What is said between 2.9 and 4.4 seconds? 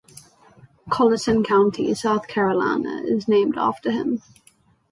is named after him.